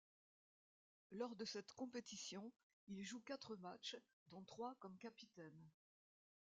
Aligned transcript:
Lors 1.11 1.35
de 1.35 1.45
cette 1.45 1.73
compétition, 1.73 2.51
il 2.87 3.03
joue 3.03 3.19
quatre 3.19 3.55
matchs, 3.57 3.97
dont 4.29 4.43
trois 4.45 4.73
comme 4.79 4.97
capitaine. 4.97 5.69